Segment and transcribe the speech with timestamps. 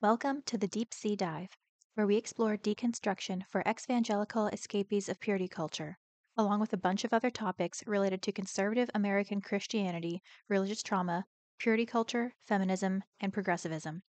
[0.00, 1.56] Welcome to the Deep Sea Dive,
[1.94, 5.98] where we explore deconstruction for evangelical escapees of purity culture,
[6.36, 11.24] along with a bunch of other topics related to conservative American Christianity, religious trauma,
[11.58, 14.02] purity culture, feminism, and progressivism.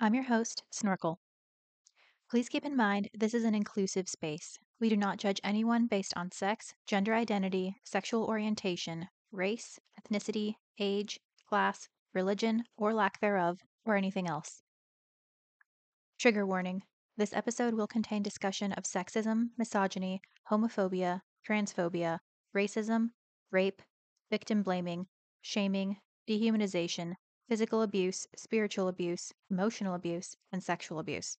[0.00, 1.20] I'm your host, Snorkel.
[2.30, 4.58] Please keep in mind this is an inclusive space.
[4.80, 11.20] We do not judge anyone based on sex, gender identity, sexual orientation, race, ethnicity, age,
[11.46, 14.62] class, religion, or lack thereof, or anything else.
[16.18, 16.82] Trigger warning
[17.16, 22.18] this episode will contain discussion of sexism, misogyny, homophobia, transphobia,
[22.52, 23.10] racism,
[23.52, 23.82] rape,
[24.28, 25.06] victim blaming,
[25.40, 27.14] shaming, dehumanization,
[27.48, 31.38] physical abuse, spiritual abuse, emotional abuse, and sexual abuse.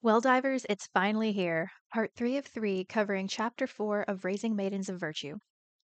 [0.00, 1.72] Well, divers, it's finally here.
[1.92, 5.40] Part three of three, covering chapter four of Raising Maidens of Virtue.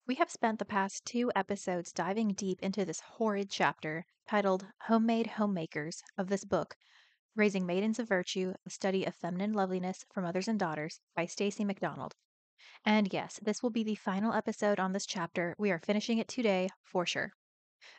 [0.08, 5.28] We have spent the past two episodes diving deep into this horrid chapter titled Homemade
[5.28, 6.76] Homemakers of this book
[7.38, 11.66] Raising Maidens of Virtue, a study of feminine loveliness for mothers and daughters by Stacy
[11.66, 12.14] McDonald.
[12.86, 15.54] And yes, this will be the final episode on this chapter.
[15.58, 17.34] We are finishing it today for sure.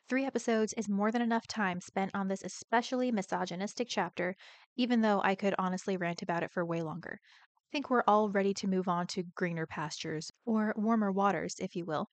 [0.09, 4.37] Three episodes is more than enough time spent on this especially misogynistic chapter,
[4.75, 7.19] even though I could honestly rant about it for way longer.
[7.59, 11.77] I think we're all ready to move on to greener pastures, or warmer waters, if
[11.77, 12.09] you will.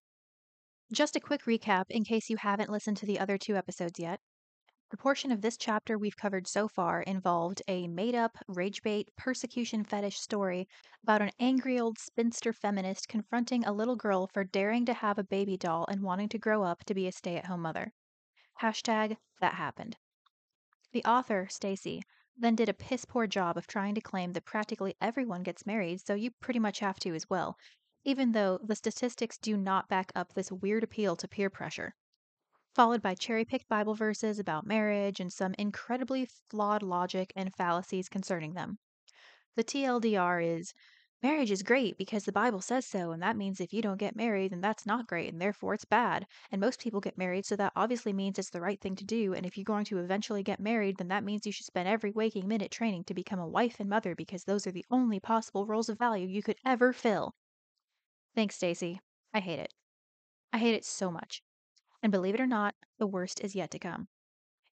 [0.92, 4.20] Just a quick recap in case you haven't listened to the other two episodes yet.
[4.89, 9.09] The portion of this chapter we've covered so far involved a made up, rage bait,
[9.17, 10.67] persecution fetish story
[11.02, 15.23] about an angry old spinster feminist confronting a little girl for daring to have a
[15.23, 17.94] baby doll and wanting to grow up to be a stay at home mother.
[18.62, 19.98] Hashtag that happened.
[20.92, 22.03] The author, Stacy,
[22.38, 26.06] then did a piss poor job of trying to claim that practically everyone gets married,
[26.06, 27.58] so you pretty much have to as well,
[28.03, 31.95] even though the statistics do not back up this weird appeal to peer pressure
[32.76, 38.10] followed by cherry picked Bible verses about marriage and some incredibly flawed logic and fallacies
[38.10, 38.80] concerning them.
[39.56, 40.74] The TLDR is
[41.22, 44.16] marriage is great because the Bible says so, and that means if you don't get
[44.16, 46.25] married, then that's not great, and therefore it's bad.
[46.52, 49.34] And most people get married, so that obviously means it's the right thing to do.
[49.34, 52.12] And if you're going to eventually get married, then that means you should spend every
[52.12, 55.66] waking minute training to become a wife and mother because those are the only possible
[55.68, 57.36] roles of value you could ever fill.
[58.36, 59.00] Thanks, Stacy.
[59.34, 59.74] I hate it.
[60.53, 61.44] I hate it so much.
[62.03, 64.08] And believe it or not, the worst is yet to come.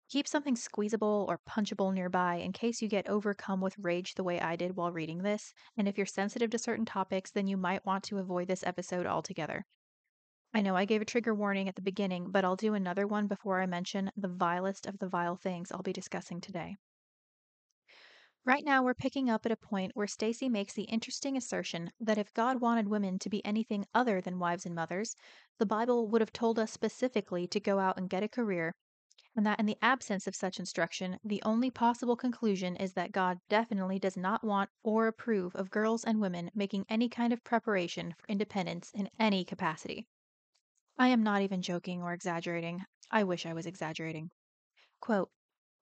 [0.08, 4.40] Keep something squeezable or punchable nearby in case you get overcome with rage the way
[4.40, 5.52] I did while reading this.
[5.76, 9.06] And if you're sensitive to certain topics, then you might want to avoid this episode
[9.06, 9.66] altogether.
[10.54, 13.28] I know I gave a trigger warning at the beginning, but I'll do another one
[13.28, 16.76] before I mention the vilest of the vile things I'll be discussing today.
[18.46, 22.16] Right now, we're picking up at a point where Stacy makes the interesting assertion that
[22.16, 25.16] if God wanted women to be anything other than wives and mothers,
[25.58, 28.74] the Bible would have told us specifically to go out and get a career,
[29.34, 33.40] and that in the absence of such instruction, the only possible conclusion is that God
[33.48, 38.14] definitely does not want or approve of girls and women making any kind of preparation
[38.16, 40.08] for independence in any capacity.
[40.98, 42.84] I am not even joking or exaggerating.
[43.10, 44.30] I wish I was exaggerating.
[45.00, 45.30] Quote,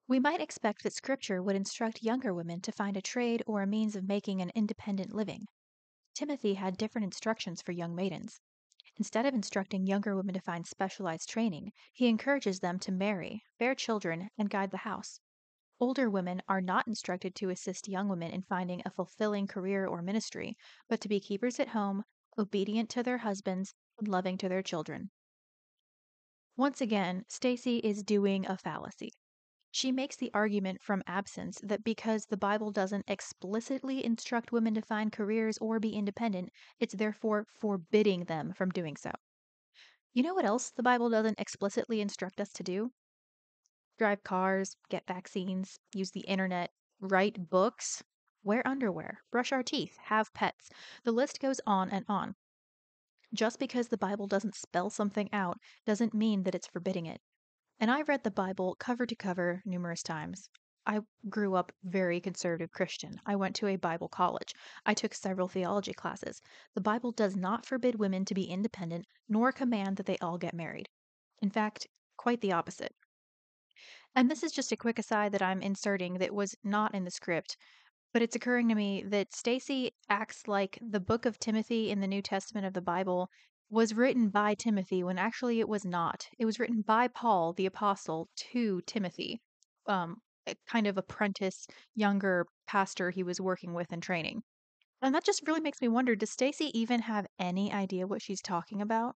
[0.07, 3.67] we might expect that Scripture would instruct younger women to find a trade or a
[3.67, 5.47] means of making an independent living.
[6.13, 8.39] Timothy had different instructions for young maidens.
[8.97, 13.73] Instead of instructing younger women to find specialized training, he encourages them to marry, bear
[13.73, 15.19] children, and guide the house.
[15.79, 20.01] Older women are not instructed to assist young women in finding a fulfilling career or
[20.01, 20.55] ministry,
[20.87, 22.03] but to be keepers at home,
[22.37, 25.09] obedient to their husbands, and loving to their children.
[26.55, 29.11] Once again, Stacy is doing a fallacy.
[29.75, 34.81] She makes the argument from absence that because the Bible doesn't explicitly instruct women to
[34.81, 39.11] find careers or be independent, it's therefore forbidding them from doing so.
[40.13, 42.93] You know what else the Bible doesn't explicitly instruct us to do?
[43.97, 46.71] Drive cars, get vaccines, use the internet,
[47.01, 48.01] write books,
[48.43, 50.69] wear underwear, brush our teeth, have pets.
[51.03, 52.37] The list goes on and on.
[53.33, 57.21] Just because the Bible doesn't spell something out doesn't mean that it's forbidding it.
[57.79, 60.49] And I've read the Bible cover to cover numerous times.
[60.87, 63.19] I grew up very conservative Christian.
[63.25, 64.53] I went to a Bible college.
[64.85, 66.41] I took several theology classes.
[66.75, 70.53] The Bible does not forbid women to be independent, nor command that they all get
[70.53, 70.87] married.
[71.41, 71.87] In fact,
[72.17, 72.95] quite the opposite.
[74.15, 77.11] And this is just a quick aside that I'm inserting that was not in the
[77.11, 77.57] script,
[78.13, 82.07] but it's occurring to me that Stacy acts like the book of Timothy in the
[82.07, 83.29] New Testament of the Bible
[83.69, 86.27] was written by Timothy when actually it was not.
[86.37, 89.41] It was written by Paul, the apostle, to Timothy,
[89.87, 94.43] um, a kind of apprentice, younger pastor he was working with and training.
[95.01, 98.41] And that just really makes me wonder does Stacy even have any idea what she's
[98.41, 99.15] talking about?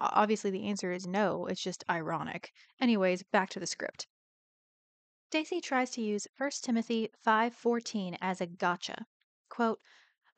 [0.00, 1.46] Obviously, the answer is no.
[1.46, 2.52] It's just ironic.
[2.80, 4.06] Anyways, back to the script.
[5.30, 9.06] Stacy tries to use 1 Timothy 5:14 as a gotcha.
[9.48, 9.80] Quote,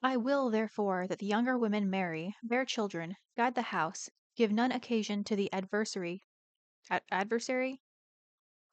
[0.03, 4.73] I will therefore that the younger women marry, bear children, guide the house, give none
[4.73, 6.25] occasion to the adversary
[6.91, 7.81] ad- adversary?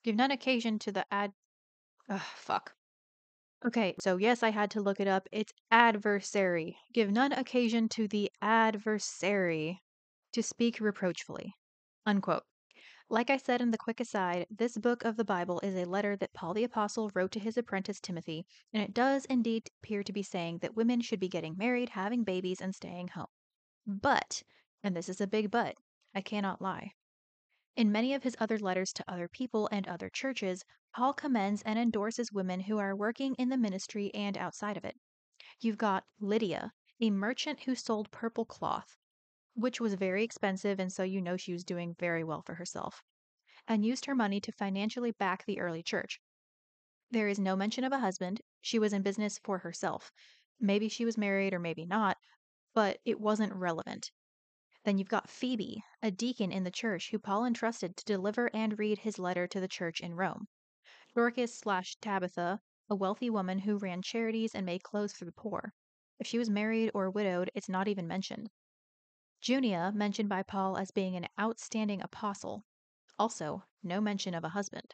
[0.03, 1.33] Give none occasion to the ad
[2.09, 2.75] Ugh, fuck.
[3.65, 5.27] Okay, so yes, I had to look it up.
[5.31, 6.77] It's adversary.
[6.93, 9.83] Give none occasion to the adversary
[10.33, 11.55] to speak reproachfully.
[12.05, 12.45] Unquote.
[13.09, 16.17] Like I said in the quick aside, this book of the Bible is a letter
[16.17, 20.11] that Paul the Apostle wrote to his apprentice Timothy, and it does indeed appear to
[20.11, 23.29] be saying that women should be getting married, having babies, and staying home.
[23.85, 24.43] But,
[24.83, 25.77] and this is a big but,
[26.13, 26.91] I cannot lie.
[27.77, 31.79] In many of his other letters to other people and other churches, Paul commends and
[31.79, 34.97] endorses women who are working in the ministry and outside of it.
[35.61, 38.97] You've got Lydia, a merchant who sold purple cloth,
[39.57, 43.01] which was very expensive, and so you know she was doing very well for herself,
[43.67, 46.21] and used her money to financially back the early church.
[47.09, 48.41] There is no mention of a husband.
[48.61, 50.11] She was in business for herself.
[50.59, 52.17] Maybe she was married or maybe not,
[52.75, 54.11] but it wasn't relevant.
[54.83, 58.77] Then you've got Phoebe, a deacon in the church who Paul entrusted to deliver and
[58.77, 60.47] read his letter to the church in Rome.
[61.15, 65.73] Dorcas slash Tabitha, a wealthy woman who ran charities and made clothes for the poor.
[66.19, 68.51] If she was married or widowed, it's not even mentioned.
[69.47, 72.65] Junia, mentioned by Paul as being an outstanding apostle.
[73.17, 74.93] Also, no mention of a husband.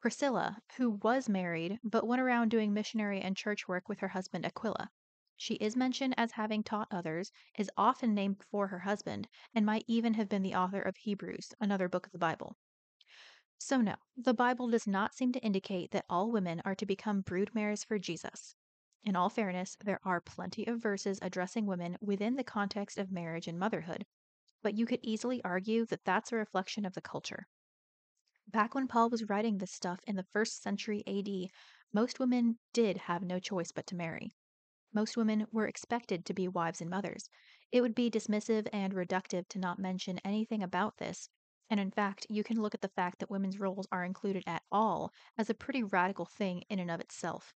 [0.00, 4.46] Priscilla, who was married but went around doing missionary and church work with her husband
[4.46, 4.90] Aquila.
[5.36, 9.84] She is mentioned as having taught others, is often named before her husband, and might
[9.88, 12.56] even have been the author of Hebrews, another book of the Bible.
[13.58, 17.24] So, no, the Bible does not seem to indicate that all women are to become
[17.24, 18.54] broodmares for Jesus.
[19.04, 23.46] In all fairness, there are plenty of verses addressing women within the context of marriage
[23.46, 24.06] and motherhood,
[24.62, 27.46] but you could easily argue that that's a reflection of the culture.
[28.48, 31.50] Back when Paul was writing this stuff in the first century AD,
[31.92, 34.32] most women did have no choice but to marry.
[34.94, 37.28] Most women were expected to be wives and mothers.
[37.70, 41.28] It would be dismissive and reductive to not mention anything about this,
[41.68, 44.62] and in fact, you can look at the fact that women's roles are included at
[44.72, 47.54] all as a pretty radical thing in and of itself.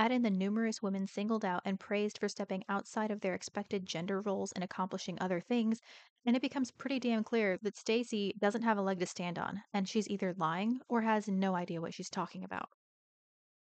[0.00, 3.84] Add in the numerous women singled out and praised for stepping outside of their expected
[3.84, 5.80] gender roles and accomplishing other things,
[6.24, 9.64] and it becomes pretty damn clear that Stacy doesn't have a leg to stand on,
[9.74, 12.70] and she's either lying or has no idea what she's talking about.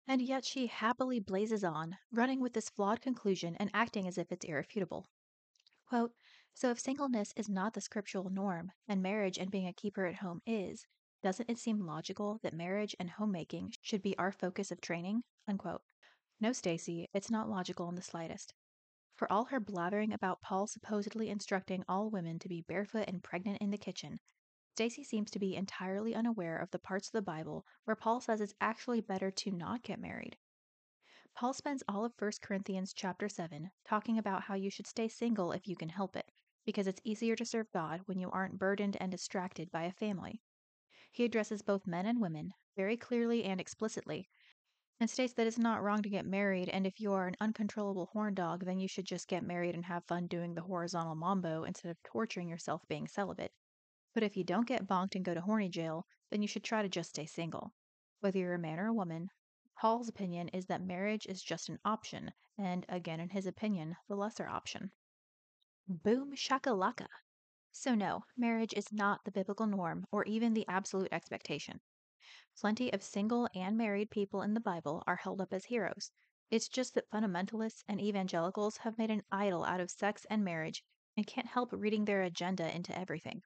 [0.07, 4.31] And yet she happily blazes on, running with this flawed conclusion and acting as if
[4.31, 5.06] it's irrefutable.
[5.86, 6.15] Quote,
[6.56, 10.15] so if singleness is not the scriptural norm, and marriage and being a keeper at
[10.15, 10.88] home is,
[11.21, 15.21] doesn't it seem logical that marriage and homemaking should be our focus of training?
[15.47, 15.83] Unquote.
[16.43, 18.53] No, Stacy, it's not logical in the slightest.
[19.15, 23.61] For all her blathering about Paul supposedly instructing all women to be barefoot and pregnant
[23.61, 24.19] in the kitchen,
[24.75, 28.41] Stacy seems to be entirely unaware of the parts of the Bible where Paul says
[28.41, 30.35] it's actually better to not get married.
[31.33, 35.53] Paul spends all of 1 Corinthians chapter 7 talking about how you should stay single
[35.53, 36.29] if you can help it,
[36.65, 40.41] because it's easier to serve God when you aren't burdened and distracted by a family.
[41.09, 44.27] He addresses both men and women very clearly and explicitly,
[45.03, 48.05] and states that it's not wrong to get married, and if you are an uncontrollable
[48.13, 51.65] horn dog, then you should just get married and have fun doing the horizontal mambo
[51.65, 53.51] instead of torturing yourself being celibate.
[54.13, 56.81] But if you don't get bonked and go to horny jail, then you should try
[56.81, 57.73] to just stay single.
[58.21, 59.27] Whether you're a man or a woman,
[59.77, 64.15] Paul's opinion is that marriage is just an option, and again, in his opinion, the
[64.15, 64.89] lesser option.
[65.86, 67.07] Boom shakalaka.
[67.74, 71.81] So, no, marriage is not the biblical norm or even the absolute expectation.
[72.58, 76.12] Plenty of single and married people in the Bible are held up as heroes.
[76.50, 80.84] It's just that fundamentalists and evangelicals have made an idol out of sex and marriage
[81.18, 83.44] and can't help reading their agenda into everything.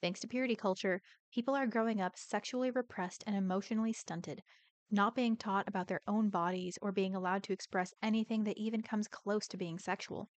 [0.00, 1.02] Thanks to purity culture,
[1.32, 4.42] people are growing up sexually repressed and emotionally stunted,
[4.90, 8.82] not being taught about their own bodies or being allowed to express anything that even
[8.82, 10.30] comes close to being sexual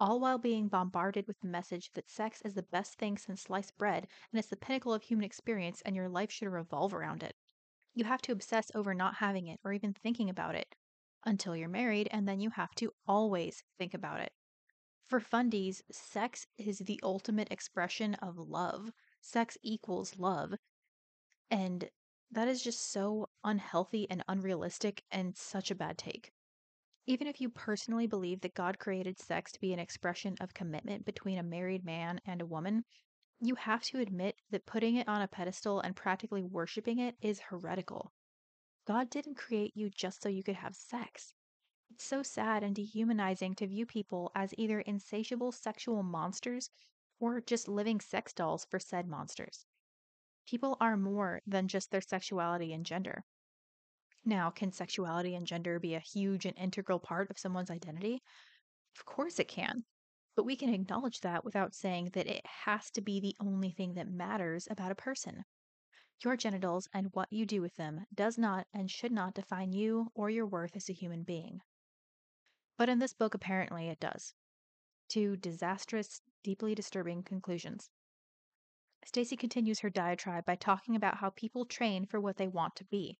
[0.00, 3.76] all while being bombarded with the message that sex is the best thing since sliced
[3.78, 7.36] bread and it's the pinnacle of human experience and your life should revolve around it.
[7.94, 10.74] You have to obsess over not having it or even thinking about it
[11.24, 14.32] until you're married, and then you have to always think about it.
[15.08, 18.92] For fundies, sex is the ultimate expression of love.
[19.20, 20.54] Sex equals love.
[21.50, 21.90] And
[22.30, 26.32] that is just so unhealthy and unrealistic and such a bad take.
[27.08, 31.06] Even if you personally believe that God created sex to be an expression of commitment
[31.06, 32.84] between a married man and a woman,
[33.40, 37.40] you have to admit that putting it on a pedestal and practically worshiping it is
[37.40, 38.12] heretical.
[38.86, 41.32] God didn't create you just so you could have sex.
[41.90, 46.68] It's so sad and dehumanizing to view people as either insatiable sexual monsters
[47.20, 49.64] or just living sex dolls for said monsters.
[50.46, 53.24] People are more than just their sexuality and gender.
[54.24, 58.22] Now, can sexuality and gender be a huge and integral part of someone's identity?
[58.96, 59.84] Of course it can.
[60.36, 63.94] But we can acknowledge that without saying that it has to be the only thing
[63.94, 65.44] that matters about a person.
[66.24, 70.10] Your genitals and what you do with them does not and should not define you
[70.14, 71.60] or your worth as a human being.
[72.76, 74.34] But in this book, apparently it does.
[75.08, 77.90] Two disastrous, deeply disturbing conclusions.
[79.04, 82.84] Stacy continues her diatribe by talking about how people train for what they want to
[82.84, 83.18] be.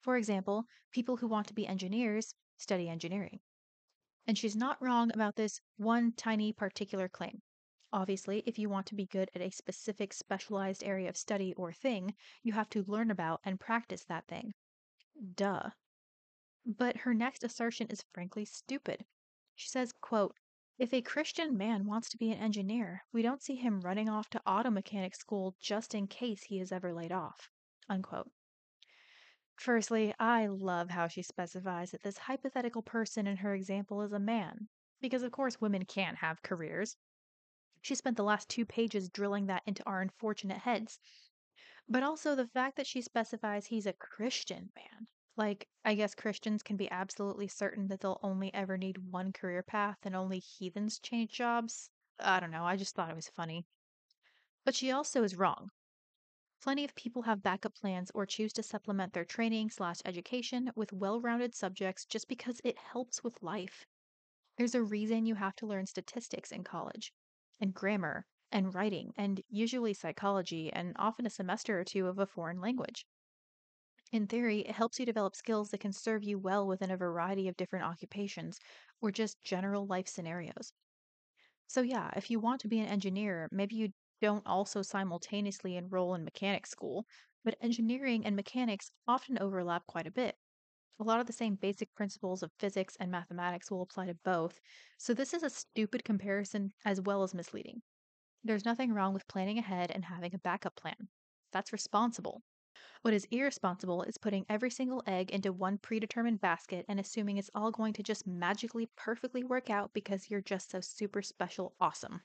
[0.00, 3.40] For example, people who want to be engineers study engineering.
[4.26, 7.42] And she's not wrong about this one tiny particular claim.
[7.92, 11.72] Obviously, if you want to be good at a specific specialized area of study or
[11.72, 14.54] thing, you have to learn about and practice that thing.
[15.34, 15.70] Duh.
[16.64, 19.04] But her next assertion is frankly stupid.
[19.54, 20.36] She says, quote,
[20.78, 24.30] if a Christian man wants to be an engineer, we don't see him running off
[24.30, 27.50] to auto mechanic school just in case he is ever laid off.
[27.88, 28.30] Unquote.
[29.60, 34.18] Firstly, I love how she specifies that this hypothetical person in her example is a
[34.18, 34.70] man,
[35.02, 36.96] because of course women can't have careers.
[37.82, 40.98] She spent the last two pages drilling that into our unfortunate heads.
[41.86, 45.08] But also the fact that she specifies he's a Christian man.
[45.36, 49.62] Like, I guess Christians can be absolutely certain that they'll only ever need one career
[49.62, 51.90] path and only heathens change jobs.
[52.18, 53.66] I don't know, I just thought it was funny.
[54.64, 55.70] But she also is wrong.
[56.62, 60.92] Plenty of people have backup plans or choose to supplement their training slash education with
[60.92, 63.84] well rounded subjects just because it helps with life.
[64.56, 67.12] There's a reason you have to learn statistics in college
[67.60, 72.26] and grammar and writing and usually psychology and often a semester or two of a
[72.26, 73.06] foreign language.
[74.12, 77.48] In theory, it helps you develop skills that can serve you well within a variety
[77.48, 78.60] of different occupations
[79.00, 80.72] or just general life scenarios.
[81.66, 86.14] So, yeah, if you want to be an engineer, maybe you don't also simultaneously enroll
[86.14, 87.06] in mechanics school,
[87.44, 90.38] but engineering and mechanics often overlap quite a bit.
[91.00, 94.60] A lot of the same basic principles of physics and mathematics will apply to both,
[94.98, 97.82] so this is a stupid comparison as well as misleading.
[98.44, 101.08] There's nothing wrong with planning ahead and having a backup plan.
[101.52, 102.44] That's responsible.
[103.02, 107.50] What is irresponsible is putting every single egg into one predetermined basket and assuming it's
[107.54, 112.22] all going to just magically perfectly work out because you're just so super special awesome.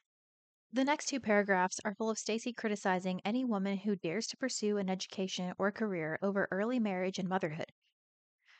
[0.75, 4.77] The next two paragraphs are full of Stacy criticizing any woman who dares to pursue
[4.77, 7.71] an education or career over early marriage and motherhood.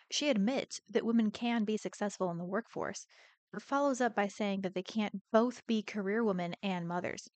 [0.10, 3.06] She admits that women can be successful in the workforce,
[3.52, 7.30] but follows up by saying that they can't both be career women and mothers.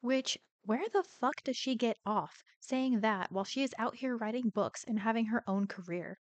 [0.00, 4.16] Which, where the fuck does she get off saying that while she is out here
[4.16, 6.18] writing books and having her own career?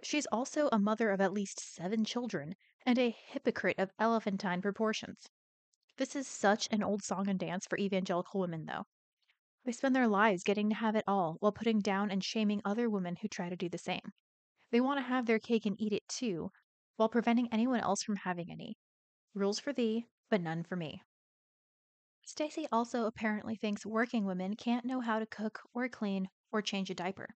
[0.00, 2.54] She's also a mother of at least seven children
[2.84, 5.28] and a hypocrite of elephantine proportions.
[5.98, 8.86] This is such an old song and dance for evangelical women, though.
[9.64, 12.90] They spend their lives getting to have it all while putting down and shaming other
[12.90, 14.12] women who try to do the same.
[14.70, 16.52] They want to have their cake and eat it too,
[16.96, 18.78] while preventing anyone else from having any.
[19.34, 21.02] Rules for thee, but none for me.
[22.26, 26.90] Stacy also apparently thinks working women can't know how to cook or clean or change
[26.90, 27.34] a diaper.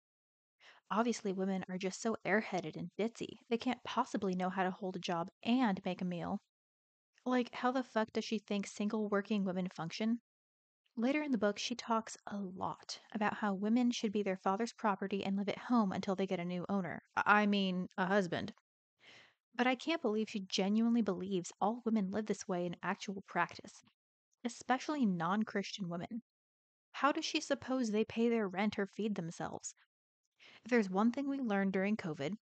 [0.90, 4.97] Obviously, women are just so airheaded and ditzy, they can't possibly know how to hold
[4.97, 6.43] a job and make a meal.
[7.25, 10.21] Like, how the fuck does she think single working women function?
[10.97, 14.73] Later in the book, she talks a lot about how women should be their father's
[14.73, 17.03] property and live at home until they get a new owner.
[17.17, 18.55] I mean, a husband.
[19.55, 23.85] But I can't believe she genuinely believes all women live this way in actual practice,
[24.45, 26.23] especially non Christian women.
[26.93, 29.75] How does she suppose they pay their rent or feed themselves?
[30.65, 32.37] If there's one thing we learned during COVID,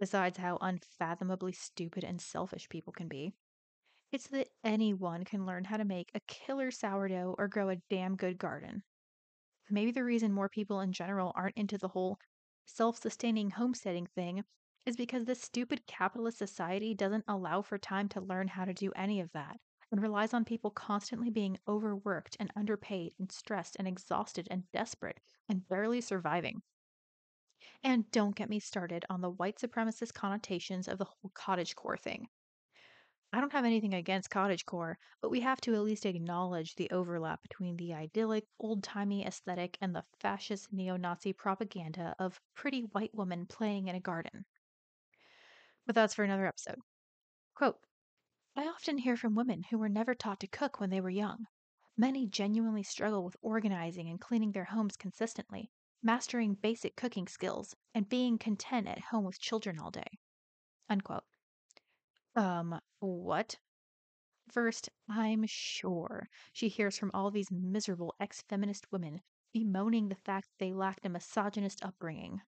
[0.00, 3.34] besides how unfathomably stupid and selfish people can be,
[4.12, 8.16] it's that anyone can learn how to make a killer sourdough or grow a damn
[8.16, 8.84] good garden.
[9.70, 12.18] Maybe the reason more people in general aren't into the whole
[12.66, 14.44] self sustaining homesteading thing
[14.84, 18.92] is because this stupid capitalist society doesn't allow for time to learn how to do
[18.92, 19.58] any of that
[19.90, 25.20] and relies on people constantly being overworked and underpaid and stressed and exhausted and desperate
[25.48, 26.62] and barely surviving.
[27.82, 32.28] And don't get me started on the white supremacist connotations of the whole cottagecore thing.
[33.32, 37.40] I don't have anything against cottagecore, but we have to at least acknowledge the overlap
[37.40, 43.14] between the idyllic, old timey aesthetic and the fascist neo Nazi propaganda of pretty white
[43.14, 44.44] woman playing in a garden.
[45.86, 46.78] But that's for another episode.
[47.54, 47.80] Quote
[48.56, 51.46] I often hear from women who were never taught to cook when they were young.
[51.96, 55.70] Many genuinely struggle with organizing and cleaning their homes consistently,
[56.02, 60.18] mastering basic cooking skills, and being content at home with children all day.
[60.88, 61.24] Unquote.
[62.38, 63.58] Um, what?
[64.48, 70.48] First, I'm sure she hears from all these miserable ex feminist women bemoaning the fact
[70.58, 72.42] they lacked a misogynist upbringing.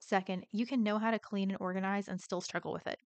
[0.00, 3.00] Second, you can know how to clean and organize and still struggle with it.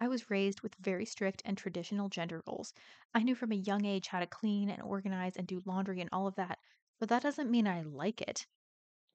[0.00, 2.74] I was raised with very strict and traditional gender roles.
[3.14, 6.10] I knew from a young age how to clean and organize and do laundry and
[6.12, 6.60] all of that,
[7.00, 8.46] but that doesn't mean I like it.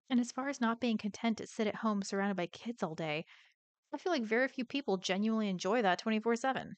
[0.09, 2.95] And as far as not being content to sit at home surrounded by kids all
[2.95, 3.25] day,
[3.93, 6.75] I feel like very few people genuinely enjoy that 24 7.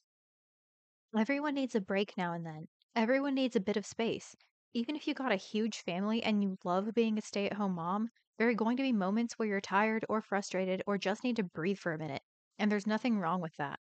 [1.18, 2.68] Everyone needs a break now and then.
[2.98, 4.36] Everyone needs a bit of space.
[4.74, 7.75] Even if you got a huge family and you love being a stay at home
[7.75, 11.38] mom, there are going to be moments where you're tired or frustrated or just need
[11.38, 12.24] to breathe for a minute.
[12.60, 13.80] And there's nothing wrong with that.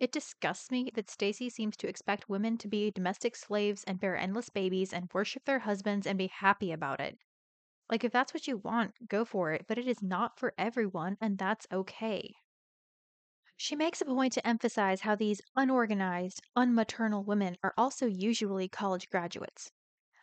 [0.00, 4.16] It disgusts me that Stacy seems to expect women to be domestic slaves and bear
[4.16, 7.18] endless babies and worship their husbands and be happy about it.
[7.90, 11.18] Like, if that's what you want, go for it, but it is not for everyone,
[11.20, 12.34] and that's okay.
[13.56, 19.10] She makes a point to emphasize how these unorganized, unmaternal women are also usually college
[19.10, 19.72] graduates.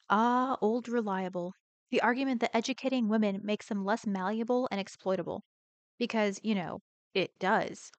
[0.10, 1.54] Ah, old reliable.
[1.92, 5.46] The argument that educating women makes them less malleable and exploitable.
[6.00, 6.82] Because, you know,
[7.14, 7.92] it does.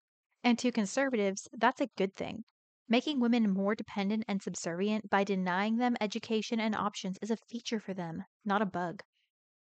[0.45, 2.45] And to conservatives, that's a good thing.
[2.89, 7.81] Making women more dependent and subservient by denying them education and options is a feature
[7.81, 9.03] for them, not a bug.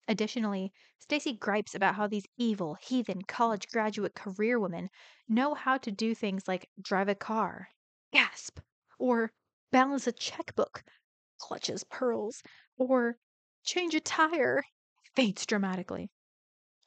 [0.08, 4.90] Additionally, Stacy gripes about how these evil, heathen, college graduate career women
[5.28, 7.68] know how to do things like drive a car,
[8.12, 8.58] gasp,
[8.98, 9.32] or
[9.70, 10.82] balance a checkbook,
[11.38, 12.42] clutches pearls,
[12.76, 13.18] or
[13.62, 14.64] change a tire,
[15.14, 16.10] faints dramatically.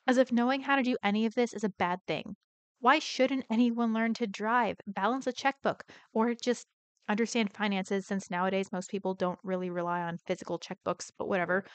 [0.05, 2.35] As if knowing how to do any of this is a bad thing.
[2.81, 6.67] Why shouldn't anyone learn to drive, balance a checkbook, or just
[7.07, 11.65] understand finances since nowadays most people don't really rely on physical checkbooks, but whatever,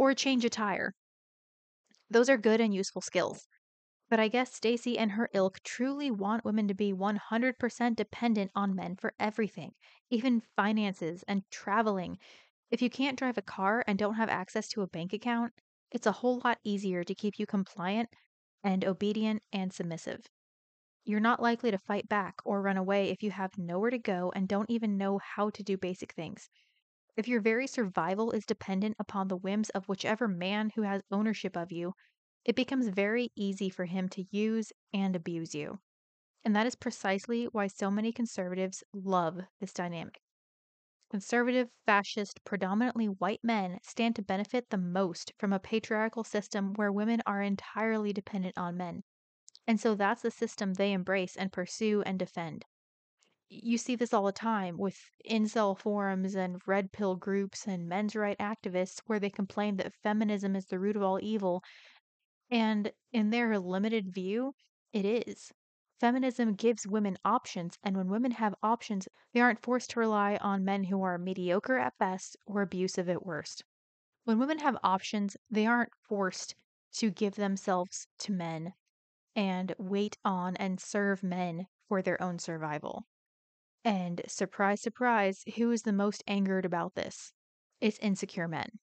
[0.00, 0.94] or change a tire.
[2.10, 3.48] Those are good and useful skills.
[4.10, 8.74] But I guess Stacy and her ilk truly want women to be 100% dependent on
[8.76, 9.74] men for everything,
[10.10, 12.18] even finances and traveling.
[12.70, 15.54] If you can't drive a car and don't have access to a bank account,
[15.90, 18.10] it's a whole lot easier to keep you compliant
[18.64, 20.26] and obedient and submissive.
[21.04, 24.32] You're not likely to fight back or run away if you have nowhere to go
[24.34, 26.50] and don't even know how to do basic things.
[27.20, 31.54] If your very survival is dependent upon the whims of whichever man who has ownership
[31.54, 31.92] of you,
[32.46, 35.80] it becomes very easy for him to use and abuse you.
[36.46, 40.22] And that is precisely why so many conservatives love this dynamic.
[41.10, 46.90] Conservative, fascist, predominantly white men stand to benefit the most from a patriarchal system where
[46.90, 49.04] women are entirely dependent on men.
[49.66, 52.64] And so that's the system they embrace and pursue and defend
[53.52, 54.96] you see this all the time with
[55.28, 60.54] incel forums and red pill groups and men's right activists where they complain that feminism
[60.54, 61.62] is the root of all evil.
[62.48, 64.54] And in their limited view,
[64.92, 65.52] it is.
[65.98, 70.64] Feminism gives women options, and when women have options, they aren't forced to rely on
[70.64, 73.64] men who are mediocre at best or abusive at worst.
[74.24, 76.54] When women have options, they aren't forced
[76.92, 78.74] to give themselves to men
[79.34, 83.06] and wait on and serve men for their own survival.
[83.84, 87.32] And surprise, surprise, who is the most angered about this?
[87.80, 88.78] It's insecure men.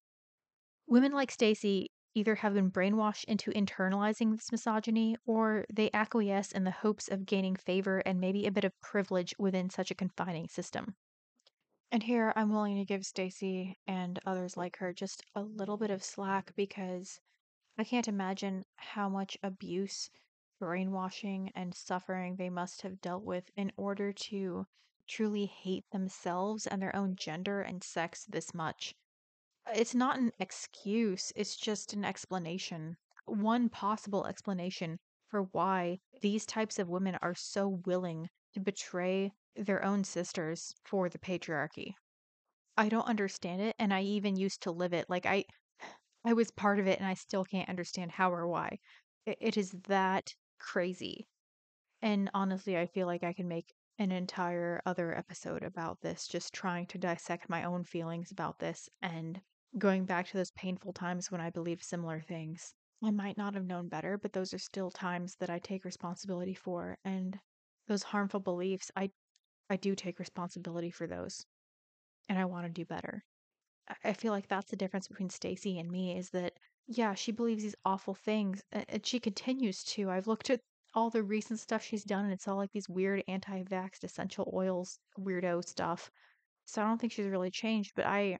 [0.88, 6.64] Women like Stacy either have been brainwashed into internalizing this misogyny or they acquiesce in
[6.64, 10.48] the hopes of gaining favor and maybe a bit of privilege within such a confining
[10.48, 10.96] system.
[11.92, 15.92] And here I'm willing to give Stacy and others like her just a little bit
[15.92, 17.20] of slack because
[17.78, 20.10] I can't imagine how much abuse,
[20.60, 24.66] brainwashing, and suffering they must have dealt with in order to
[25.08, 28.94] truly hate themselves and their own gender and sex this much.
[29.66, 32.98] Uh, it's not an excuse, it's just an explanation.
[33.26, 39.84] One possible explanation for why these types of women are so willing to betray their
[39.84, 41.94] own sisters for the patriarchy.
[42.78, 45.10] I don't understand it and I even used to live it.
[45.10, 45.46] Like I
[46.24, 48.80] I was part of it and I still can't understand how or why.
[49.26, 51.28] It, it is that crazy.
[52.02, 56.54] And honestly, I feel like I can make an entire other episode about this, just
[56.54, 59.42] trying to dissect my own feelings about this and
[59.78, 62.74] going back to those painful times when I believed similar things.
[63.04, 66.54] I might not have known better, but those are still times that I take responsibility
[66.54, 67.40] for and
[67.88, 69.12] those harmful beliefs, I
[69.70, 71.46] I do take responsibility for those.
[72.30, 73.26] And I want to do better.
[74.04, 76.54] I feel like that's the difference between Stacy and me is that
[76.88, 80.10] yeah, she believes these awful things and she continues to.
[80.10, 80.62] I've looked at
[80.94, 84.52] all the recent stuff she's done, and it's all like these weird anti vaxxed essential
[84.54, 86.12] oils weirdo stuff.
[86.66, 88.40] So I don't think she's really changed, but I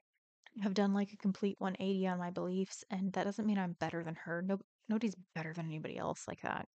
[0.62, 4.02] have done like a complete 180 on my beliefs, and that doesn't mean I'm better
[4.04, 4.42] than her.
[4.42, 4.58] No,
[4.88, 6.68] nobody's better than anybody else like that.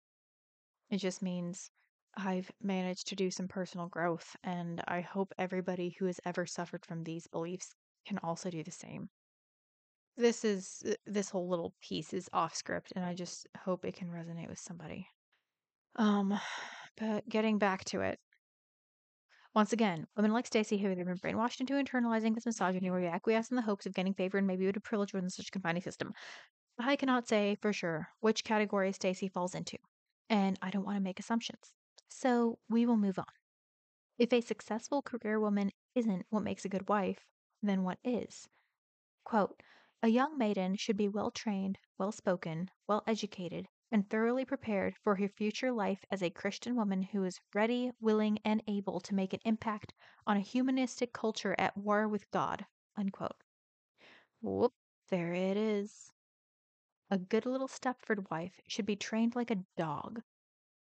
[0.90, 1.70] It just means
[2.16, 6.86] I've managed to do some personal growth, and I hope everybody who has ever suffered
[6.86, 9.10] from these beliefs can also do the same.
[10.18, 13.96] this is uh, this whole little piece is off script and I just hope it
[13.96, 15.08] can resonate with somebody.
[15.96, 16.40] Um
[16.98, 18.20] but getting back to it.
[19.56, 23.52] Once again, women like Stacy who have been brainwashed into internalizing this misogyny we acquiesce
[23.52, 26.12] in the hopes of gaining favor and maybe a privilege within such a confining system.
[26.80, 29.78] I cannot say for sure which category Stacy falls into,
[30.30, 31.72] and I don't want to make assumptions.
[32.10, 33.26] So we will move on.
[34.18, 37.20] If a successful career woman isn't what makes a good wife,
[37.62, 38.48] then what is?
[39.24, 39.62] Quote,
[40.02, 45.16] a young maiden should be well trained, well spoken, well educated, and thoroughly prepared for
[45.16, 49.34] her future life as a Christian woman who is ready, willing, and able to make
[49.34, 49.94] an impact
[50.28, 52.66] on a humanistic culture at war with God.
[52.98, 53.38] Unquote.
[54.42, 54.74] Whoop,
[55.10, 56.12] there it is.
[57.12, 60.24] A good little Stepford wife should be trained like a dog.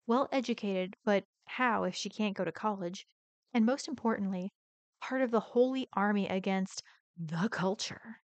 [0.07, 3.07] Well educated, but how if she can't go to college?
[3.53, 4.51] And most importantly,
[4.99, 6.83] part of the holy army against
[7.15, 8.22] the culture.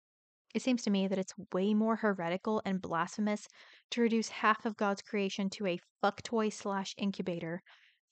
[0.56, 3.46] It seems to me that it's way more heretical and blasphemous
[3.90, 7.62] to reduce half of God's creation to a fuck toy slash incubator,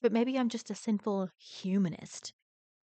[0.02, 2.35] but maybe I'm just a sinful humanist.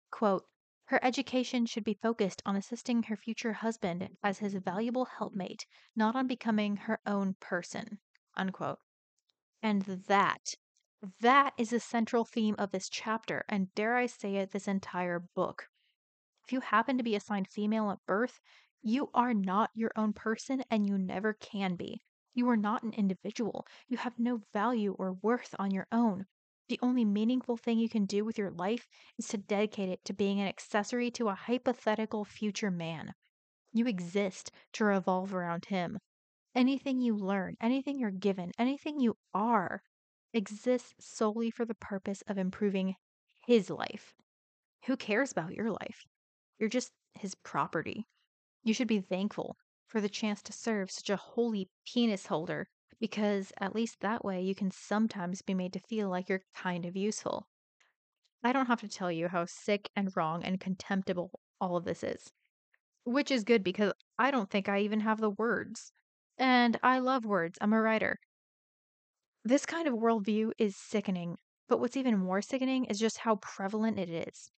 [0.09, 0.45] Quote,
[0.85, 6.15] her education should be focused on assisting her future husband as his valuable helpmate, not
[6.15, 7.99] on becoming her own person.
[8.35, 8.79] Unquote.
[9.61, 10.55] And that,
[11.21, 15.19] that is the central theme of this chapter, and dare I say it, this entire
[15.35, 15.67] book.
[16.43, 18.39] If you happen to be assigned female at birth,
[18.87, 21.99] you are not your own person and you never can be.
[22.35, 23.65] You are not an individual.
[23.87, 26.27] You have no value or worth on your own.
[26.69, 30.13] The only meaningful thing you can do with your life is to dedicate it to
[30.13, 33.15] being an accessory to a hypothetical future man.
[33.73, 35.97] You exist to revolve around him.
[36.53, 39.81] Anything you learn, anything you're given, anything you are
[40.31, 42.93] exists solely for the purpose of improving
[43.47, 44.13] his life.
[44.85, 46.05] Who cares about your life?
[46.59, 48.05] You're just his property.
[48.65, 52.67] You should be thankful for the chance to serve such a holy penis holder
[52.99, 56.83] because at least that way you can sometimes be made to feel like you're kind
[56.83, 57.47] of useful.
[58.43, 62.03] I don't have to tell you how sick and wrong and contemptible all of this
[62.03, 62.31] is.
[63.03, 65.93] Which is good because I don't think I even have the words.
[66.35, 68.17] And I love words, I'm a writer.
[69.43, 71.37] This kind of worldview is sickening,
[71.69, 74.49] but what's even more sickening is just how prevalent it is.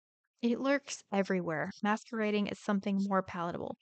[0.43, 3.77] It lurks everywhere, masquerading as something more palatable.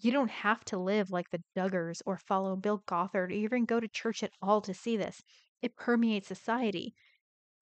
[0.00, 3.80] You don't have to live like the Duggars or follow Bill Gothard or even go
[3.80, 5.22] to church at all to see this.
[5.60, 6.94] It permeates society.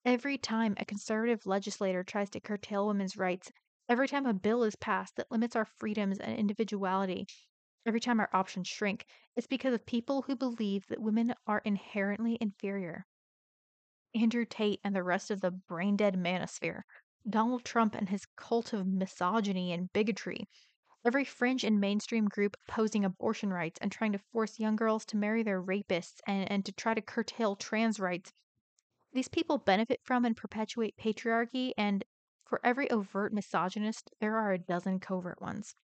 [0.05, 3.51] Every time a conservative legislator tries to curtail women's rights,
[3.88, 7.27] every time a bill is passed that limits our freedoms and individuality,
[7.87, 12.37] every time our options shrink, it's because of people who believe that women are inherently
[12.40, 13.07] inferior.
[14.14, 16.83] Andrew Tate and the rest of the brain dead manosphere,
[17.29, 20.49] Donald Trump and his cult of misogyny and bigotry,
[21.07, 25.16] Every fringe and mainstream group opposing abortion rights and trying to force young girls to
[25.16, 28.33] marry their rapists and, and to try to curtail trans rights.
[29.12, 32.05] These people benefit from and perpetuate patriarchy, and
[32.45, 35.77] for every overt misogynist, there are a dozen covert ones.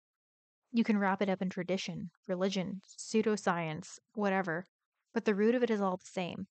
[0.73, 4.67] You can wrap it up in tradition, religion, pseudoscience, whatever,
[5.13, 6.47] but the root of it is all the same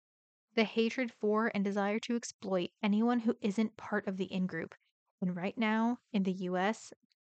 [0.55, 4.73] the hatred for and desire to exploit anyone who isn't part of the in group.
[5.21, 6.91] And right now, in the US,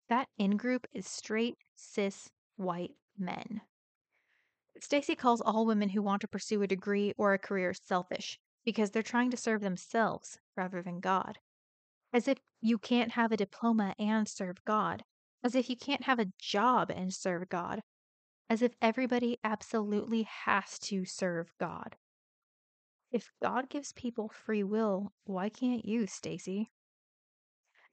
[0.08, 3.62] that in group is straight, cis, white men.
[4.80, 8.90] Stacy calls all women who want to pursue a degree or a career selfish because
[8.90, 11.38] they're trying to serve themselves rather than God.
[12.12, 15.04] As if you can't have a diploma and serve God.
[15.42, 17.82] As if you can't have a job and serve God.
[18.48, 21.96] As if everybody absolutely has to serve God.
[23.10, 26.70] If God gives people free will, why can't you, Stacy?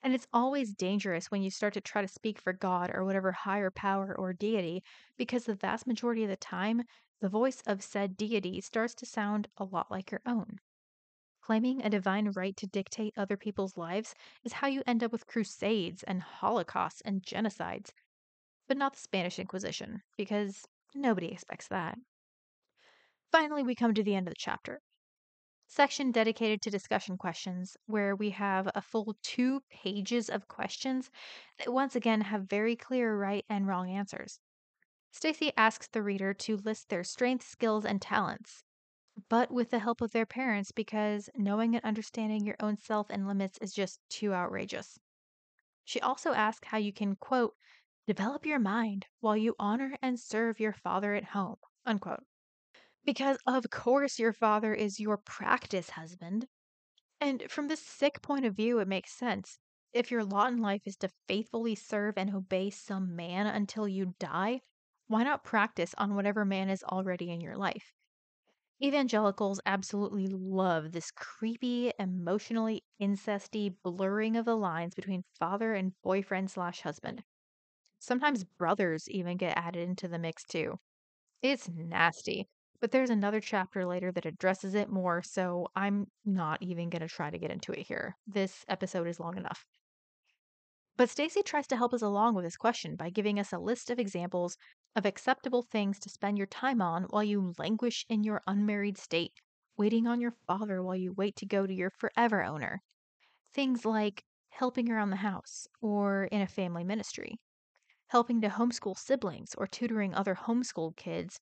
[0.06, 3.32] And it's always dangerous when you start to try to speak for God or whatever
[3.32, 4.84] higher power or deity,
[5.18, 6.84] because the vast majority of the time,
[7.22, 10.60] the voice of said deity starts to sound a lot like your own.
[11.41, 14.13] Claiming a divine right to dictate other people's lives
[14.44, 17.89] is how you end up with crusades and holocausts and genocides,
[18.68, 21.98] but not the Spanish Inquisition, because nobody expects that.
[23.32, 24.82] Finally, we come to the end of the chapter
[25.67, 31.12] section dedicated to discussion questions where we have a full two pages of questions
[31.60, 34.39] that once again have very clear right and wrong answers.
[35.12, 38.63] Stacy asks the reader to list their strengths, skills, and talents,
[39.30, 43.28] but with the help of their parents because knowing and understanding your own self and
[43.28, 44.99] limits is just too outrageous.
[45.86, 47.56] She also asks how you can, quote,
[48.08, 52.25] develop your mind while you honor and serve your father at home, unquote.
[53.06, 56.48] Because, of course, your father is your practice husband.
[57.22, 59.60] And from this sick point of view, it makes sense.
[59.94, 64.15] If your lot in life is to faithfully serve and obey some man until you
[64.20, 64.62] die,
[65.08, 67.94] Why not practice on whatever man is already in your life?
[68.82, 76.50] Evangelicals absolutely love this creepy, emotionally incesty blurring of the lines between father and boyfriend
[76.50, 77.26] slash husband.
[78.00, 80.80] Sometimes brothers even get added into the mix too.
[81.41, 86.90] It's nasty, but there's another chapter later that addresses it more, so I'm not even
[86.90, 88.16] going to try to get into it here.
[88.28, 89.66] This episode is long enough.
[90.98, 93.90] But Stacy tries to help us along with this question by giving us a list
[93.90, 94.58] of examples
[94.96, 99.34] of acceptable things to spend your time on while you languish in your unmarried state,
[99.76, 102.82] waiting on your father while you wait to go to your forever owner.
[103.54, 107.42] Things like helping around the house or in a family ministry,
[108.08, 111.42] helping to homeschool siblings or tutoring other homeschooled kids.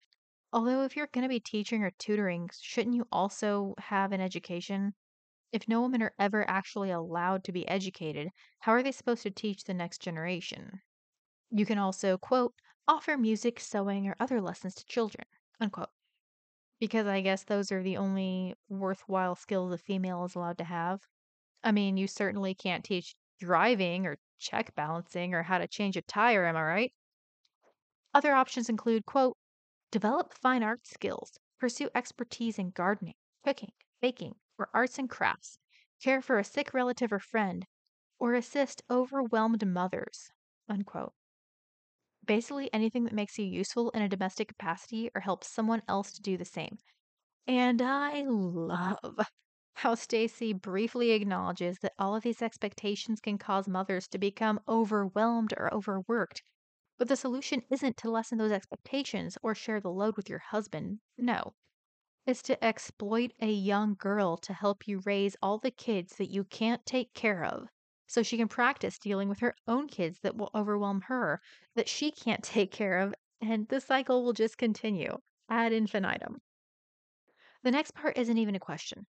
[0.54, 4.96] Although, if you're going to be teaching or tutoring, shouldn't you also have an education?
[5.52, 9.32] If no women are ever actually allowed to be educated, how are they supposed to
[9.32, 10.82] teach the next generation?
[11.52, 12.56] You can also, quote,
[12.88, 15.28] offer music, sewing, or other lessons to children,
[15.60, 15.92] unquote.
[16.80, 21.02] Because I guess those are the only worthwhile skills a female is allowed to have.
[21.64, 26.04] I mean, you certainly can't teach driving or check balancing or how to change a
[26.04, 26.94] tire, am I right?
[28.16, 29.38] Other options include, quote,
[29.94, 35.60] develop fine art skills, pursue expertise in gardening, cooking, baking, or arts and crafts,
[36.02, 37.66] care for a sick relative or friend,
[38.20, 40.32] or assist overwhelmed mothers.
[40.70, 41.14] Unquote.
[42.26, 46.22] Basically, anything that makes you useful in a domestic capacity or helps someone else to
[46.22, 46.78] do the same.
[47.48, 49.00] And I love
[49.76, 55.54] how Stacy briefly acknowledges that all of these expectations can cause mothers to become overwhelmed
[55.58, 56.44] or overworked.
[56.98, 61.00] But the solution isn't to lessen those expectations or share the load with your husband.
[61.18, 61.56] No.
[62.26, 66.44] Is to exploit a young girl to help you raise all the kids that you
[66.44, 67.70] can't take care of
[68.08, 71.42] so she can practice dealing with her own kids that will overwhelm her
[71.76, 75.18] that she can't take care of and the cycle will just continue
[75.50, 76.42] ad infinitum.
[77.64, 79.08] The next part isn't even a question.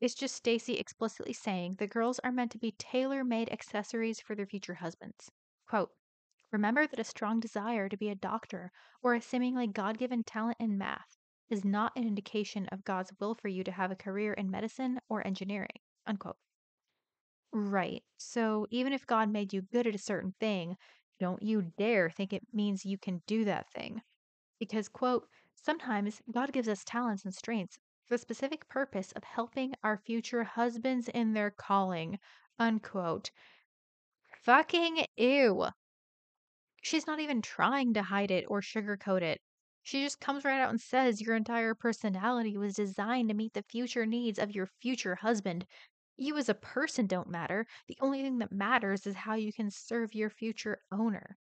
[0.00, 4.46] It's just stacy explicitly saying the girls are meant to be tailor-made accessories for their
[4.46, 5.30] future husbands.
[5.66, 5.90] Quote
[6.52, 10.78] remember that a strong desire to be a doctor or a seemingly god-given talent in
[10.78, 11.16] math
[11.48, 15.00] is not an indication of God's will for you to have a career in medicine
[15.08, 15.78] or engineering.
[16.06, 16.36] Unquote.
[17.52, 18.02] Right.
[18.18, 20.76] So even if God made you good at a certain thing,
[21.18, 24.02] don't you dare think it means you can do that thing.
[24.58, 29.74] Because, quote, sometimes God gives us talents and strengths for the specific purpose of helping
[29.82, 32.18] our future husbands in their calling.
[32.58, 33.30] Unquote.
[34.42, 35.66] Fucking ew.
[36.86, 39.42] She's not even trying to hide it or sugarcoat it.
[39.82, 43.64] She just comes right out and says your entire personality was designed to meet the
[43.64, 45.66] future needs of your future husband.
[46.16, 47.66] You as a person don't matter.
[47.88, 51.36] The only thing that matters is how you can serve your future owner.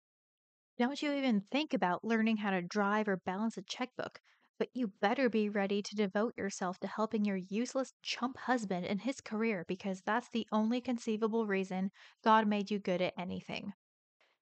[0.78, 4.22] Don't you even think about learning how to drive or balance a checkbook,
[4.58, 9.00] but you better be ready to devote yourself to helping your useless chump husband in
[9.00, 13.74] his career because that's the only conceivable reason God made you good at anything.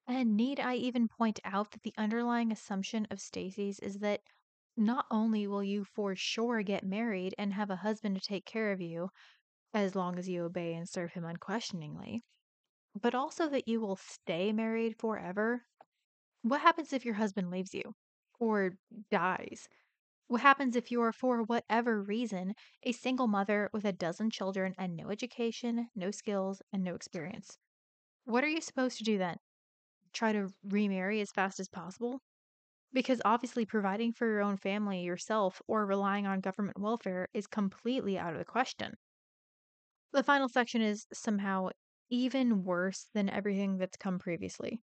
[0.07, 4.23] And need I even point out that the underlying assumption of Stacy's is that
[4.77, 8.71] not only will you for sure get married and have a husband to take care
[8.71, 9.11] of you,
[9.75, 12.25] as long as you obey and serve him unquestioningly,
[12.95, 15.67] but also that you will stay married forever.
[16.43, 17.95] What happens if your husband leaves you
[18.39, 18.79] or
[19.11, 19.69] dies?
[20.29, 24.75] What happens if you are, for whatever reason, a single mother with a dozen children
[24.79, 27.59] and no education, no skills, and no experience?
[28.25, 29.39] What are you supposed to do then?
[30.13, 32.21] Try to remarry as fast as possible?
[32.93, 38.19] Because obviously, providing for your own family yourself or relying on government welfare is completely
[38.19, 38.97] out of the question.
[40.13, 41.69] The final section is somehow
[42.09, 44.81] even worse than everything that's come previously.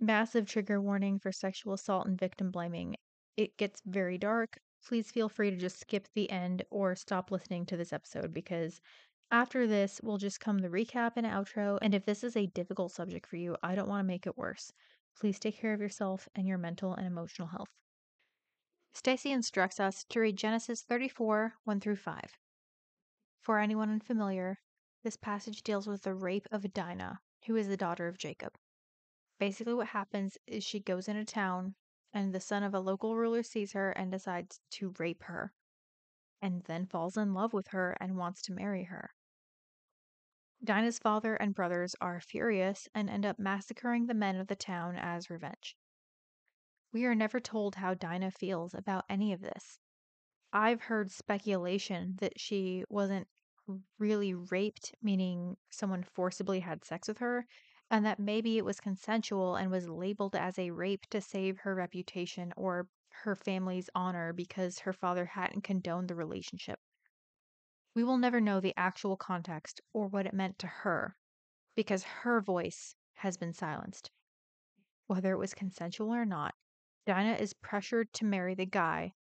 [0.00, 2.96] Massive trigger warning for sexual assault and victim blaming.
[3.36, 4.58] It gets very dark.
[4.84, 8.80] Please feel free to just skip the end or stop listening to this episode because
[9.32, 12.92] after this will just come the recap and outro, and if this is a difficult
[12.92, 14.72] subject for you, I don't want to make it worse.
[15.18, 17.70] Please take care of yourself and your mental and emotional health.
[18.92, 22.38] Stacy instructs us to read Genesis 34 1 through 5.
[23.40, 24.58] For anyone unfamiliar,
[25.04, 28.58] this passage deals with the rape of Dinah, who is the daughter of Jacob.
[29.38, 31.76] Basically, what happens is she goes into town,
[32.12, 35.52] and the son of a local ruler sees her and decides to rape her,
[36.42, 39.14] and then falls in love with her and wants to marry her.
[40.62, 44.96] Dinah's father and brothers are furious and end up massacring the men of the town
[44.96, 45.76] as revenge.
[46.92, 49.78] We are never told how Dinah feels about any of this.
[50.52, 53.28] I've heard speculation that she wasn't
[53.98, 57.46] really raped, meaning someone forcibly had sex with her,
[57.90, 61.74] and that maybe it was consensual and was labeled as a rape to save her
[61.74, 66.80] reputation or her family's honor because her father hadn't condoned the relationship.
[67.94, 71.16] We will never know the actual context or what it meant to her
[71.74, 74.10] because her voice has been silenced.
[75.06, 76.54] Whether it was consensual or not,
[77.06, 79.14] Dinah is pressured to marry the guy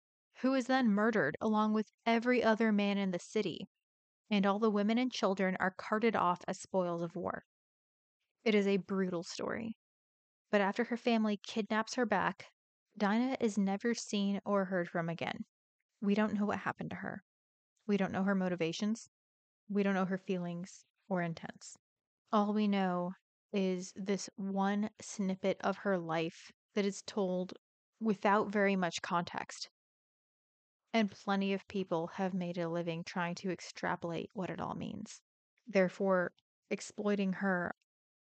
[0.41, 3.67] who is then murdered along with every other man in the city,
[4.30, 7.45] and all the women and children are carted off as spoils of war.
[8.43, 9.77] It is a brutal story.
[10.51, 12.47] But after her family kidnaps her back,
[12.97, 15.45] Dinah is never seen or heard from again.
[16.01, 17.23] We don't know what happened to her.
[17.88, 19.10] We don't know her motivations.
[19.69, 21.78] We don't know her feelings or intents.
[22.32, 23.15] All we know
[23.52, 27.54] is this one snippet of her life that is told
[28.00, 29.69] without very much context.
[30.93, 35.21] And plenty of people have made a living trying to extrapolate what it all means,
[35.65, 36.34] therefore,
[36.69, 37.73] exploiting her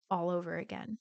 [0.09, 0.99] all over again.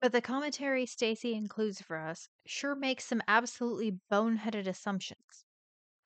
[0.00, 5.46] But the commentary Stacy includes for us sure makes some absolutely boneheaded assumptions.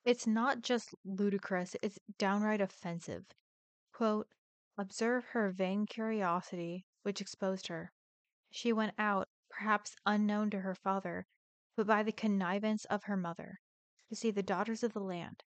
[0.05, 3.27] It's not just ludicrous, it's downright offensive.
[3.93, 4.29] Quote,
[4.77, 7.93] Observe her vain curiosity, which exposed her.
[8.51, 11.27] She went out, perhaps unknown to her father,
[11.77, 13.61] but by the connivance of her mother,
[14.09, 15.43] to see the daughters of the land.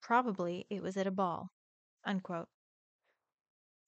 [0.00, 1.50] Probably it was at a ball.
[2.04, 2.48] Unquote.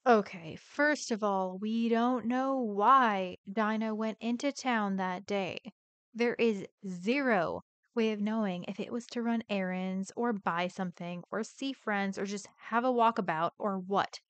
[0.05, 5.73] Okay, first of all, we don't know why Dinah went into town that day.
[6.13, 7.63] There is zero
[7.95, 12.19] way of knowing if it was to run errands or buy something or see friends
[12.19, 14.21] or just have a walkabout or what.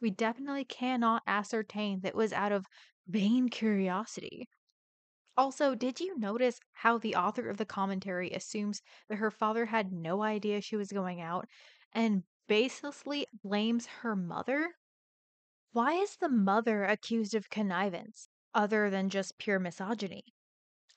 [0.00, 2.66] We definitely cannot ascertain that was out of
[3.06, 4.48] vain curiosity.
[5.38, 9.90] Also, did you notice how the author of the commentary assumes that her father had
[9.92, 11.48] no idea she was going out
[11.92, 14.74] and baselessly blames her mother?
[15.72, 20.34] Why is the mother accused of connivance other than just pure misogyny?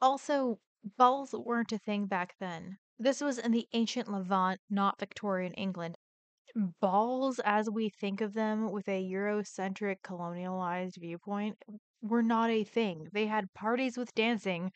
[0.02, 2.78] Also, balls weren't a thing back then.
[2.98, 5.98] This was in the ancient Levant, not Victorian England.
[6.56, 11.58] Balls, as we think of them with a Eurocentric colonialized viewpoint,
[12.02, 13.10] were not a thing.
[13.12, 14.72] They had parties with dancing,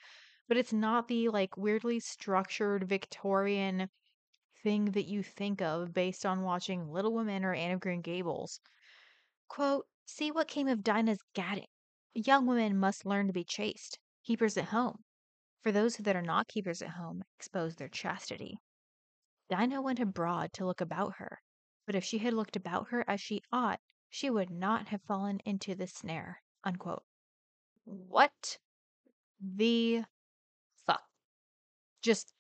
[0.48, 3.90] but it's not the like weirdly structured Victorian
[4.64, 8.60] thing that you think of based on watching Little Women or Anne of Green Gables.
[9.48, 11.70] Quote, See what came of Dinah's gadding.
[12.14, 15.05] Young women must learn to be chaste, keepers at home.
[15.66, 18.60] For those that are not keepers at home, expose their chastity.
[19.50, 21.42] Dinah went abroad to look about her,
[21.88, 25.40] but if she had looked about her as she ought, she would not have fallen
[25.40, 26.44] into the snare.
[26.64, 27.04] Unquote.
[27.84, 28.60] What
[29.42, 30.04] the
[30.86, 31.02] fuck?
[32.04, 32.32] Just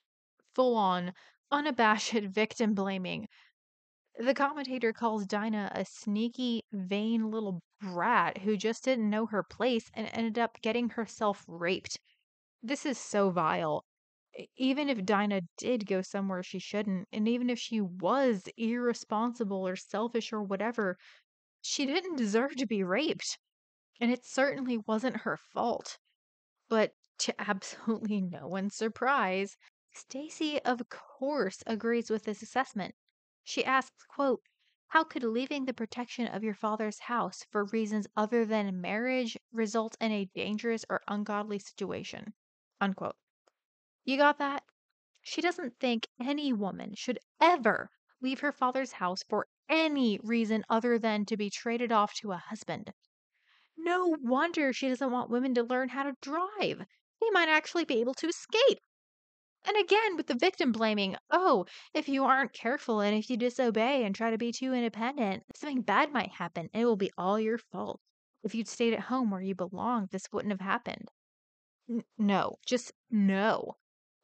[0.54, 1.16] full on,
[1.50, 3.28] unabashed victim blaming
[4.20, 9.90] the commentator calls Dinah a sneaky, vain little brat who just didn't know her place
[9.94, 12.00] and ended up getting herself raped.
[12.68, 13.86] This is so vile.
[14.56, 19.76] Even if Dinah did go somewhere she shouldn't, and even if she was irresponsible or
[19.76, 20.98] selfish or whatever,
[21.62, 23.38] she didn't deserve to be raped.
[24.02, 26.00] And it certainly wasn't her fault.
[26.68, 29.58] But to absolutely no one's surprise,
[29.94, 32.96] Stacy of course agrees with this assessment.
[33.44, 34.42] She asks, quote,
[34.88, 39.96] How could leaving the protection of your father's house for reasons other than marriage result
[40.02, 42.34] in a dangerous or ungodly situation?
[42.80, 43.18] Unquote.
[44.06, 44.64] You got that?
[45.22, 47.90] She doesn't think any woman should ever
[48.22, 52.38] leave her father's house for any reason other than to be traded off to a
[52.38, 52.94] husband.
[53.78, 56.86] No wonder she doesn't want women to learn how to drive.
[57.22, 58.80] They might actually be able to escape.
[59.66, 64.04] And again, with the victim blaming, oh, if you aren't careful and if you disobey
[64.04, 67.58] and try to be too independent, something bad might happen it will be all your
[67.58, 68.02] fault.
[68.44, 71.12] If you'd stayed at home where you belonged, this wouldn't have happened.
[71.90, 73.78] N- no, just no.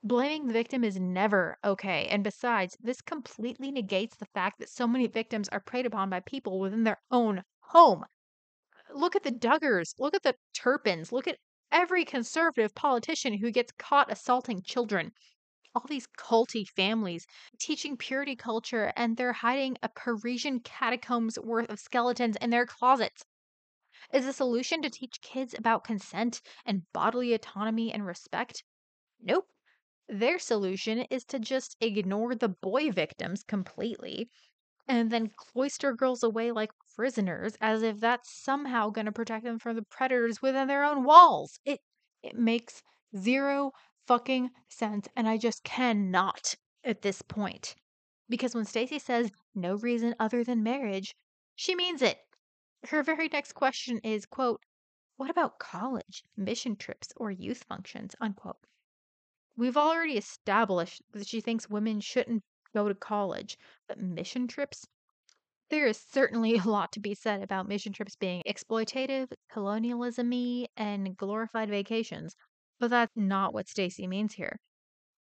[0.04, 2.06] Blaming the victim is never okay.
[2.08, 6.19] And besides, this completely negates the fact that so many victims are preyed upon by
[6.19, 8.06] people within their own home.
[8.93, 11.40] Look at the Duggars, look at the Turpins, look at
[11.71, 15.13] every conservative politician who gets caught assaulting children.
[15.75, 17.27] All these culty families
[17.60, 23.25] teaching purity culture and they're hiding a Parisian catacombs worth of skeletons in their closets.
[24.14, 28.64] Is the solution to teach kids about consent and bodily autonomy and respect?
[29.22, 29.48] Nope.
[30.08, 34.30] Their solution is to just ignore the boy victims completely
[34.88, 39.60] and then cloister girls away like prisoners as if that's somehow going to protect them
[39.60, 41.60] from the predators within their own walls.
[41.66, 41.80] It
[42.22, 42.84] it makes
[43.16, 43.72] zero
[44.08, 47.76] fucking sense and I just cannot at this point.
[48.30, 51.16] Because when Stacy says no reason other than marriage,
[51.56, 52.20] she means it.
[52.90, 54.62] Her very next question is, quote,
[55.15, 58.15] What about college, mission trips, or youth functions?
[58.21, 58.67] Unquote.
[59.56, 63.58] We've already established that she thinks women shouldn't go to college,
[63.88, 64.86] but mission trips?
[65.69, 70.34] There is certainly a lot to be said about mission trips being exploitative, colonialism
[70.77, 72.36] and glorified vacations,
[72.79, 74.60] but that's not what Stacy means here.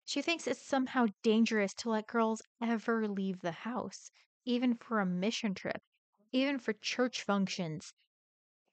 [0.06, 4.12] She thinks it's somehow dangerous to let girls ever leave the house,
[4.44, 5.84] even for a mission trip,
[6.32, 7.94] even for church functions.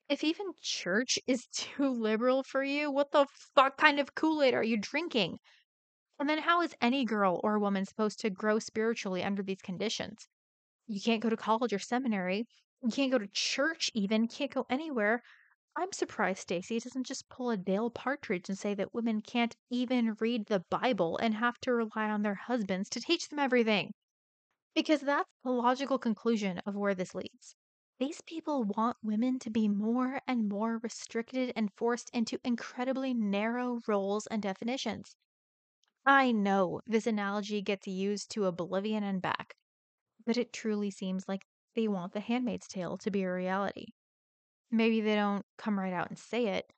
[0.07, 3.25] If even church is too liberal for you, what the
[3.55, 5.39] fuck kind of Kool Aid are you drinking?
[6.19, 10.27] And then how is any girl or woman supposed to grow spiritually under these conditions?
[10.87, 12.47] You can't go to college or seminary.
[12.81, 14.27] You can't go to church even.
[14.27, 15.23] Can't go anywhere.
[15.75, 20.15] I'm surprised Stacy doesn't just pull a Dale Partridge and say that women can't even
[20.19, 23.93] read the Bible and have to rely on their husbands to teach them everything.
[24.75, 27.55] Because that's the logical conclusion of where this leads.
[27.97, 33.81] These people want women to be more and more restricted and forced into incredibly narrow
[33.87, 35.15] roles and definitions.
[36.05, 39.55] I know this analogy gets used to oblivion and back,
[40.25, 43.87] but it truly seems like they want The Handmaid's Tale to be a reality.
[44.71, 46.73] Maybe they don't come right out and say it,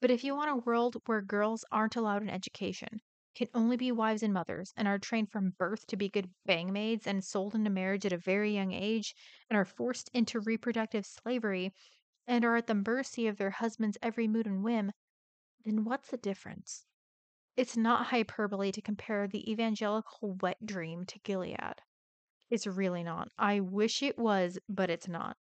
[0.00, 3.02] but if you want a world where girls aren't allowed an education,
[3.38, 6.72] can only be wives and mothers, and are trained from birth to be good bang
[6.72, 9.14] maids and sold into marriage at a very young age,
[9.48, 11.72] and are forced into reproductive slavery,
[12.26, 14.90] and are at the mercy of their husband's every mood and whim,
[15.64, 16.84] then what's the difference?
[17.56, 21.76] It's not hyperbole to compare the evangelical wet dream to Gilead.
[22.50, 23.28] It's really not.
[23.38, 25.36] I wish it was, but it's not.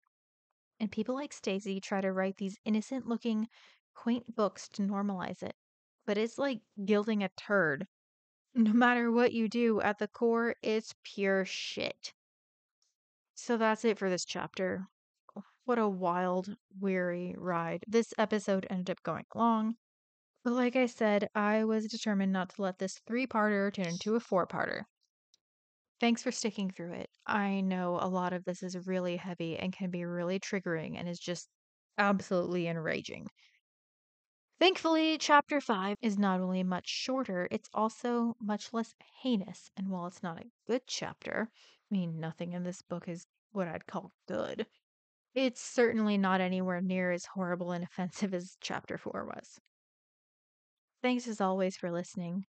[0.79, 3.47] And people like Stacy try to write these innocent looking,
[3.95, 5.55] quaint books to normalize it
[6.07, 7.85] but it's like gilding a turd.
[8.55, 12.13] No matter what you do, at the core, it's pure shit.
[13.35, 14.87] So that's it for this chapter.
[15.35, 17.83] Oh, what a wild, weary ride.
[17.87, 19.75] This episode ended up going long.
[20.43, 24.15] But like I said, I was determined not to let this three parter turn into
[24.15, 24.83] a four parter.
[25.99, 27.09] Thanks for sticking through it.
[27.27, 31.09] I know a lot of this is really heavy and can be really triggering and
[31.09, 31.49] is just
[31.97, 33.27] absolutely enraging.
[34.59, 39.71] Thankfully, chapter 5 is not only much shorter, it's also much less heinous.
[39.77, 43.67] And while it's not a good chapter, I mean, nothing in this book is what
[43.67, 44.67] I'd call good,
[45.35, 49.59] it's certainly not anywhere near as horrible and offensive as chapter 4 was.
[51.03, 52.45] Thanks as always for listening.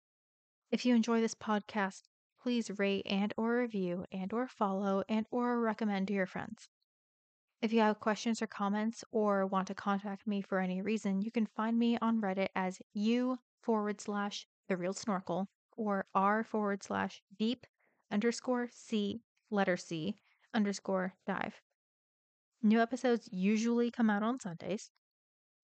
[0.72, 2.04] If you enjoy this podcast,
[2.42, 6.70] please rate and or review and or follow and or recommend to your friends.
[7.60, 11.32] If you have questions or comments or want to contact me for any reason, you
[11.32, 16.84] can find me on Reddit as u forward slash the real snorkel or r forward
[16.84, 17.66] slash deep
[18.12, 20.16] underscore c letter c
[20.54, 21.62] underscore dive.
[22.62, 24.92] New episodes usually come out on Sundays.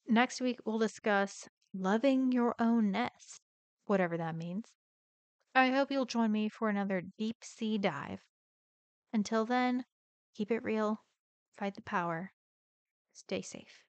[0.07, 3.39] Next week, we'll discuss loving your own nest,
[3.85, 4.65] whatever that means.
[5.53, 8.21] I hope you'll join me for another deep sea dive.
[9.11, 9.85] Until then,
[10.35, 11.03] keep it real
[11.57, 12.31] fight the power,
[13.13, 13.83] stay safe.